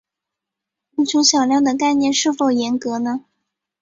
[0.95, 3.23] 无穷小量的概念是否严格呢？